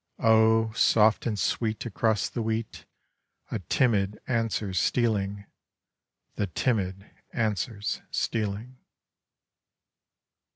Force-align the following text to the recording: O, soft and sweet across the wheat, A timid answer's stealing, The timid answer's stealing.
O, 0.17 0.71
soft 0.71 1.27
and 1.27 1.37
sweet 1.37 1.85
across 1.85 2.27
the 2.27 2.41
wheat, 2.41 2.85
A 3.51 3.59
timid 3.59 4.19
answer's 4.25 4.79
stealing, 4.79 5.45
The 6.37 6.47
timid 6.47 7.05
answer's 7.33 8.01
stealing. 8.09 8.79